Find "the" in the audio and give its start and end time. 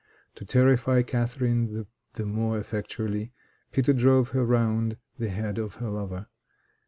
2.13-2.25, 5.19-5.29